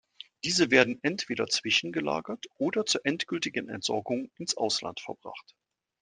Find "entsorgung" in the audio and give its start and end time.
3.69-4.31